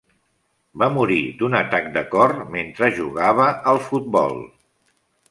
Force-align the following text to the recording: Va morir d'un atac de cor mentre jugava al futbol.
Va 0.83 0.87
morir 0.93 1.17
d'un 1.41 1.57
atac 1.59 1.89
de 1.97 2.01
cor 2.15 2.33
mentre 2.55 2.89
jugava 3.01 3.45
al 3.73 3.83
futbol. 3.91 4.35